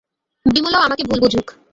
[0.45, 1.47] বিমলাও আমাকে ভুল বুঝুক।